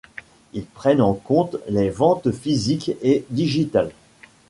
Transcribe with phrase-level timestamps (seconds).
[0.53, 3.91] Ils prennent en compte les ventes physiques et digitales.